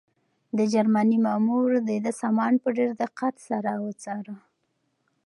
[0.57, 4.35] د جرمني مامور د ده سامان په ډېر دقت سره وڅاره.